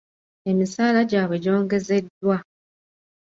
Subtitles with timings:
[0.51, 2.35] Emisaala gyabwe gyongezeddwa.